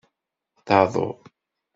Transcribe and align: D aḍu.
D 0.67 0.69
aḍu. 0.79 1.09